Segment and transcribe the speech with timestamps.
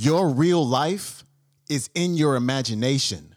[0.00, 1.24] Your real life
[1.68, 3.34] is in your imagination.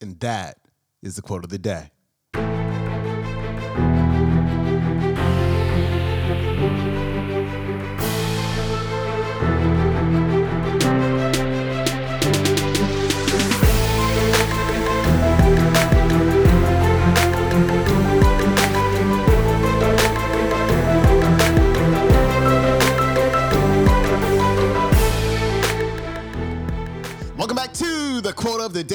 [0.00, 0.58] And that
[1.04, 1.92] is the quote of the day.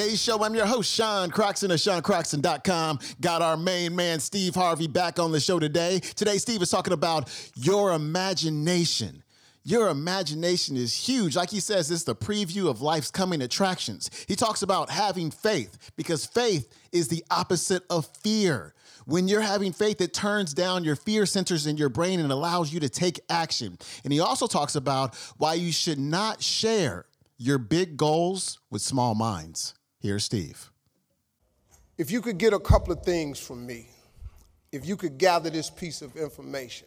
[0.08, 0.42] Day Show.
[0.42, 2.98] I'm your host, Sean Croxton of SeanCroxton.com.
[3.20, 6.00] Got our main man, Steve Harvey, back on the show today.
[6.00, 9.22] Today, Steve is talking about your imagination.
[9.64, 11.36] Your imagination is huge.
[11.36, 14.08] Like he says, it's the preview of life's coming attractions.
[14.26, 18.72] He talks about having faith because faith is the opposite of fear.
[19.04, 22.72] When you're having faith, it turns down your fear centers in your brain and allows
[22.72, 23.76] you to take action.
[24.04, 27.04] And he also talks about why you should not share
[27.36, 29.74] your big goals with small minds.
[30.00, 30.70] Here's Steve.
[31.96, 33.88] If you could get a couple of things from me,
[34.70, 36.86] if you could gather this piece of information.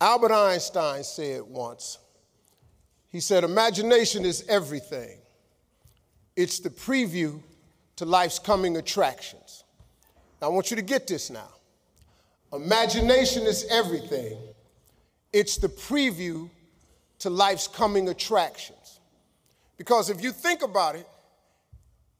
[0.00, 1.98] Albert Einstein said once,
[3.10, 5.18] he said, Imagination is everything,
[6.36, 7.42] it's the preview
[7.96, 9.64] to life's coming attractions.
[10.40, 11.48] Now, I want you to get this now.
[12.52, 14.38] Imagination is everything,
[15.32, 16.48] it's the preview
[17.18, 18.97] to life's coming attractions.
[19.78, 21.08] Because if you think about it,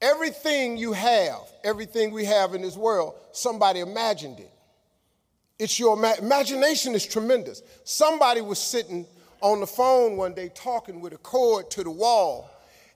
[0.00, 4.50] everything you have, everything we have in this world, somebody imagined it.
[5.58, 7.62] It's your imagination is tremendous.
[7.82, 9.04] Somebody was sitting
[9.40, 12.48] on the phone one day talking with a cord to the wall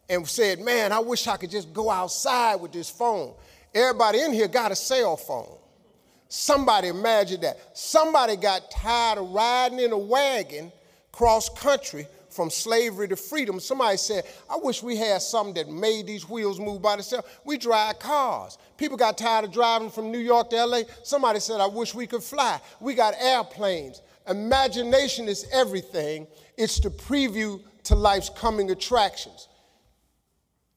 [0.09, 3.35] and said, Man, I wish I could just go outside with this phone.
[3.75, 5.59] Everybody in here got a cell phone.
[6.29, 7.77] Somebody imagined that.
[7.77, 10.71] Somebody got tired of riding in a wagon
[11.11, 13.61] cross country from slavery to freedom.
[13.61, 17.29] Somebody said, I wish we had something that made these wheels move by themselves.
[17.45, 18.59] We drive cars.
[18.77, 20.83] People got tired of driving from New York to LA.
[21.03, 22.61] Somebody said, I wish we could fly.
[22.81, 24.03] We got airplanes.
[24.29, 26.27] Imagination is everything,
[26.57, 29.49] it's the preview to life's coming attractions.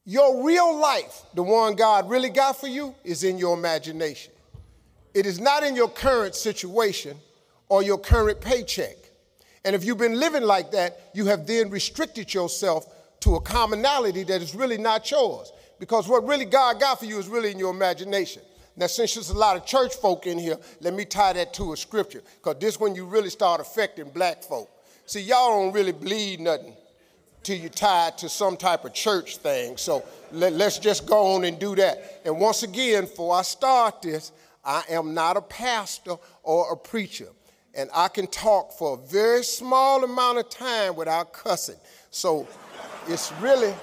[0.03, 4.33] Your real life, the one God really got for you, is in your imagination.
[5.13, 7.17] It is not in your current situation
[7.69, 8.97] or your current paycheck.
[9.65, 12.87] And if you've been living like that, you have then restricted yourself
[13.21, 15.51] to a commonality that is really not yours.
[15.79, 18.43] Because what really God got for you is really in your imagination.
[18.77, 21.73] Now, since there's a lot of church folk in here, let me tie that to
[21.73, 24.69] a scripture, because this when you really start affecting black folk.
[25.07, 26.75] See, y'all don't really bleed nothing
[27.41, 29.77] till you tie it to some type of church thing.
[29.77, 32.21] So let, us just go on and do that.
[32.25, 34.31] And once again, before I start this,
[34.63, 37.29] I am not a pastor or a preacher
[37.75, 41.75] and I can talk for a very small amount of time without cussing.
[42.09, 42.47] So
[43.07, 43.73] it's really,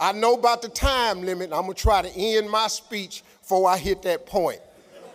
[0.00, 1.52] I know about the time limit.
[1.52, 4.60] I'm gonna try to end my speech before I hit that point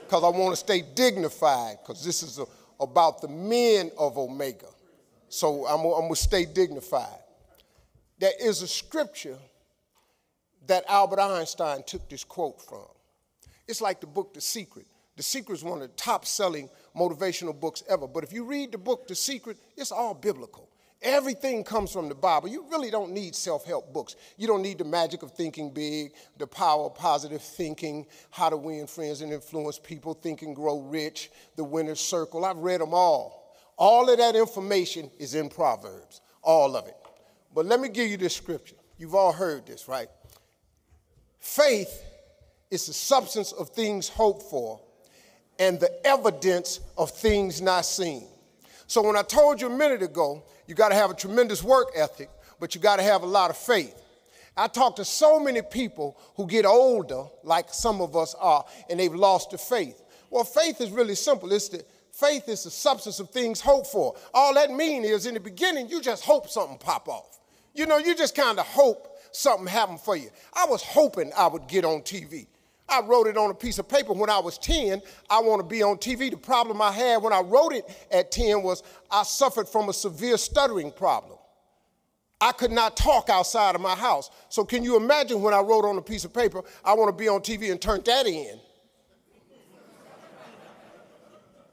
[0.04, 2.46] because I wanna stay dignified because this is a,
[2.80, 4.68] about the men of Omega.
[5.30, 7.20] So I'm, I'm gonna stay dignified.
[8.20, 9.38] There is a scripture
[10.68, 12.86] that Albert Einstein took this quote from.
[13.68, 14.86] It's like the book The Secret.
[15.18, 18.08] The Secret is one of the top selling motivational books ever.
[18.08, 20.70] But if you read the book, The Secret, it's all biblical.
[21.02, 22.48] Everything comes from the Bible.
[22.48, 24.16] You really don't need self help books.
[24.38, 28.58] You don't need the magic of thinking big, the power of positive thinking, how to
[28.58, 32.46] win friends and influence people, think and grow rich, the winner's circle.
[32.46, 33.56] I've read them all.
[33.76, 36.98] All of that information is in Proverbs, all of it.
[37.54, 38.76] But let me give you this scripture.
[38.98, 40.10] You've all heard this, right?
[41.40, 42.04] Faith
[42.72, 44.80] is the substance of things hoped for
[45.60, 48.28] and the evidence of things not seen.
[48.88, 51.90] So when I told you a minute ago, you got to have a tremendous work
[51.96, 52.30] ethic,
[52.60, 53.96] but you got to have a lot of faith.
[54.56, 59.00] I talk to so many people who get older, like some of us are, and
[59.00, 60.02] they've lost the faith.
[60.30, 61.52] Well, faith is really simple.
[61.52, 64.16] It's the faith is the substance of things hoped for.
[64.34, 67.40] All that means is in the beginning, you just hope something pop off.
[67.76, 70.30] You know, you just kind of hope something happen for you.
[70.54, 72.48] I was hoping I would get on TV.
[72.90, 75.02] I wrote it on a piece of paper when I was 10.
[75.30, 76.32] I want to be on TV.
[76.32, 79.94] The problem I had when I wrote it at 10 was I suffered from a
[79.94, 81.38] severe stuttering problem.
[82.40, 84.30] I could not talk outside of my house.
[84.50, 87.18] So, can you imagine when I wrote on a piece of paper, I want to
[87.18, 88.60] be on TV and turned that in?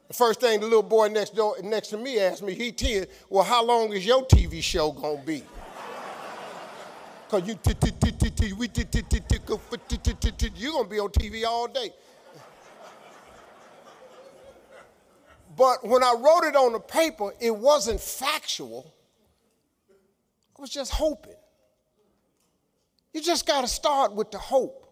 [0.07, 3.05] the first thing the little boy next door next to me asked me, he 10,
[3.29, 5.43] well, how long is your TV show gonna be?
[7.25, 7.55] Because you
[8.57, 8.67] we
[10.55, 11.91] you're gonna be on TV all day.
[15.57, 18.93] But when I wrote it on the paper, it wasn't factual.
[20.57, 21.35] I was just hoping.
[23.13, 24.85] You just got to start with the hope.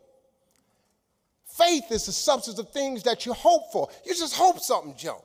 [1.45, 3.89] Faith is the substance of things that you hope for.
[4.06, 5.24] You just hope something, Joe.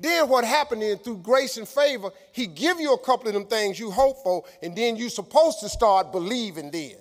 [0.00, 3.46] Then what happened is through grace and favor, he give you a couple of them
[3.46, 6.96] things you hope for, and then you're supposed to start believing then.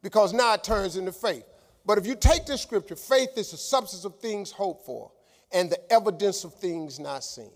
[0.00, 1.44] Because now it turns into faith.
[1.84, 5.10] But if you take this scripture, faith is the substance of things hoped for
[5.52, 7.50] and the evidence of things not seen.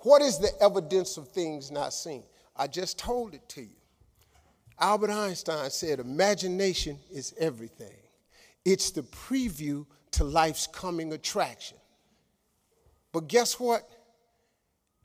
[0.00, 2.24] What is the evidence of things not seen?
[2.54, 3.76] I just told it to you.
[4.78, 7.96] Albert Einstein said, Imagination is everything,
[8.64, 11.78] it's the preview to life's coming attraction.
[13.12, 13.88] But guess what?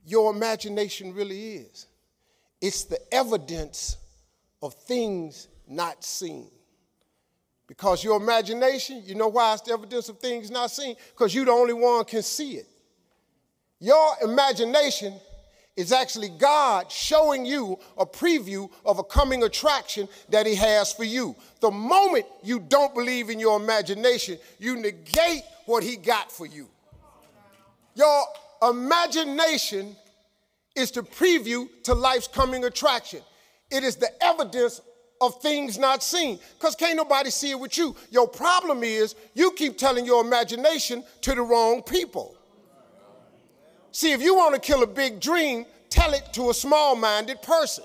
[0.05, 1.87] Your imagination really is.
[2.61, 3.97] It's the evidence
[4.61, 6.49] of things not seen.
[7.67, 10.95] Because your imagination, you know why it's the evidence of things not seen?
[11.09, 12.67] Because you're the only one can see it.
[13.79, 15.13] Your imagination
[15.75, 21.03] is actually God showing you a preview of a coming attraction that He has for
[21.03, 21.35] you.
[21.59, 26.67] The moment you don't believe in your imagination, you negate what He got for you.
[27.97, 28.25] Your
[28.61, 29.95] imagination
[30.75, 33.21] is the preview to life's coming attraction.
[33.71, 34.81] It is the evidence
[35.19, 37.95] of things not seen because can't nobody see it with you.
[38.11, 42.35] Your problem is you keep telling your imagination to the wrong people.
[43.91, 47.41] See, if you want to kill a big dream, tell it to a small minded
[47.41, 47.83] person.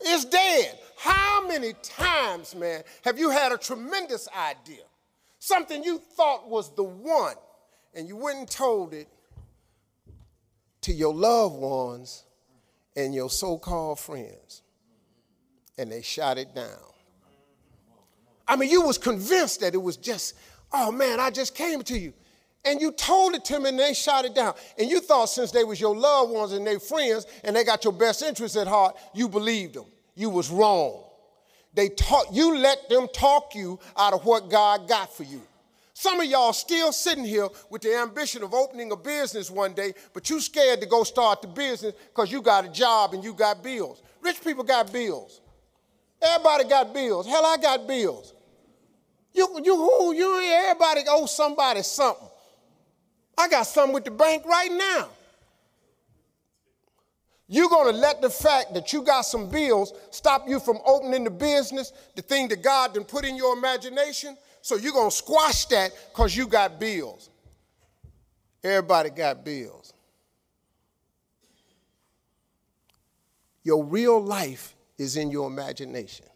[0.00, 0.78] It's dead.
[0.96, 4.84] How many times, man, have you had a tremendous idea?
[5.40, 7.34] Something you thought was the one,
[7.94, 9.08] and you and told it
[10.82, 12.24] to your loved ones
[12.96, 14.62] and your so called friends
[15.78, 16.78] and they shot it down.
[18.46, 20.34] I mean, you was convinced that it was just,
[20.72, 22.12] oh man, I just came to you.
[22.64, 24.54] And you told it to them and they shot it down.
[24.78, 27.84] And you thought since they was your loved ones and they friends and they got
[27.84, 29.86] your best interests at heart, you believed them.
[30.14, 31.04] You was wrong.
[31.72, 35.40] They taught you let them talk you out of what God got for you.
[36.00, 39.92] Some of y'all still sitting here with the ambition of opening a business one day,
[40.14, 43.34] but you scared to go start the business because you got a job and you
[43.34, 44.00] got bills.
[44.22, 45.42] Rich people got bills.
[46.22, 47.26] Everybody got bills.
[47.26, 48.32] Hell, I got bills.
[49.34, 52.28] You, you, who, you, everybody owe somebody something.
[53.36, 55.10] I got something with the bank right now.
[57.46, 61.24] You're going to let the fact that you got some bills stop you from opening
[61.24, 64.38] the business, the thing that God done put in your imagination.
[64.62, 67.30] So you're going to squash that because you got bills.
[68.62, 69.92] Everybody got bills.
[73.62, 76.26] Your real life is in your imagination.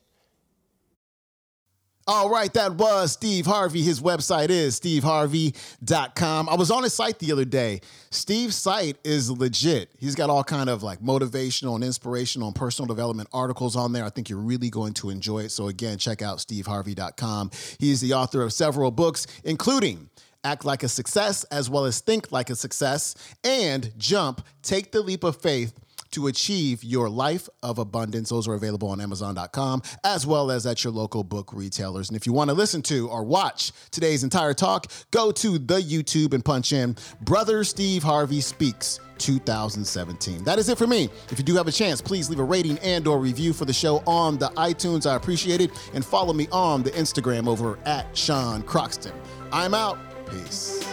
[2.06, 3.80] All right, that was Steve Harvey.
[3.80, 6.50] His website is steveharvey.com.
[6.50, 7.80] I was on his site the other day.
[8.10, 9.88] Steve's site is legit.
[9.98, 14.04] He's got all kind of like motivational and inspirational and personal development articles on there.
[14.04, 15.48] I think you're really going to enjoy it.
[15.50, 17.50] So again, check out steveharvey.com.
[17.78, 20.10] He's the author of several books, including
[20.44, 25.00] Act Like a Success, as well as Think Like a Success, and Jump, Take the
[25.00, 25.72] Leap of Faith
[26.14, 28.30] to achieve your life of abundance.
[28.30, 32.08] Those are available on Amazon.com as well as at your local book retailers.
[32.08, 35.78] And if you want to listen to or watch today's entire talk, go to the
[35.78, 40.44] YouTube and punch in Brother Steve Harvey Speaks 2017.
[40.44, 41.08] That is it for me.
[41.30, 43.72] If you do have a chance, please leave a rating and or review for the
[43.72, 45.10] show on the iTunes.
[45.10, 45.70] I appreciate it.
[45.94, 49.12] And follow me on the Instagram over at Sean Croxton.
[49.52, 49.98] I'm out.
[50.26, 50.84] Peace.